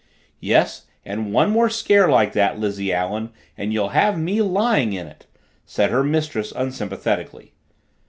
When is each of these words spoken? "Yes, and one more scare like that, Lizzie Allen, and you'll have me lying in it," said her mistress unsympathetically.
"Yes, 0.39 0.87
and 1.05 1.31
one 1.31 1.51
more 1.51 1.69
scare 1.69 2.09
like 2.09 2.33
that, 2.33 2.57
Lizzie 2.57 2.91
Allen, 2.91 3.29
and 3.55 3.71
you'll 3.71 3.89
have 3.89 4.17
me 4.17 4.41
lying 4.41 4.93
in 4.93 5.05
it," 5.05 5.27
said 5.63 5.91
her 5.91 6.03
mistress 6.03 6.51
unsympathetically. 6.55 7.53